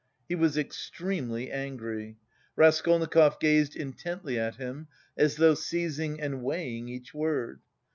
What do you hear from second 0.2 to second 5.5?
He was extremely angry. Raskolnikov gazed intently at him, as